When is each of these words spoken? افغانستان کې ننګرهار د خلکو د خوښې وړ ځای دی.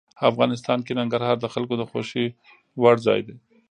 افغانستان 0.31 0.79
کې 0.85 0.93
ننګرهار 0.99 1.37
د 1.41 1.45
خلکو 1.53 1.73
د 1.77 1.83
خوښې 1.91 2.25
وړ 2.81 2.95
ځای 3.07 3.19
دی. 3.27 3.35